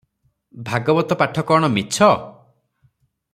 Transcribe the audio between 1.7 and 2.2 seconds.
ମିଛ?